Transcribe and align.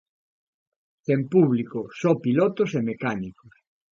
Sen 1.05 1.21
público, 1.33 1.79
só 1.99 2.11
pilotos 2.23 2.69
e 2.79 2.81
mecánicos. 2.89 3.53